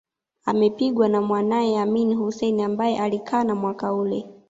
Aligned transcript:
Imepingwa 0.51 1.07
na 1.09 1.21
mwanawe 1.21 1.77
Amin 1.79 2.13
Hussein 2.15 2.61
ambae 2.61 2.97
alikana 2.99 3.55
mwaka 3.55 3.93
ule 3.93 4.25